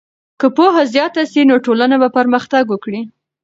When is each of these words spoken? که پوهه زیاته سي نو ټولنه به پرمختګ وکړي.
که 0.39 0.47
پوهه 0.57 0.83
زیاته 0.93 1.23
سي 1.31 1.41
نو 1.49 1.55
ټولنه 1.65 1.95
به 2.01 2.09
پرمختګ 2.17 2.63
وکړي. 2.69 3.01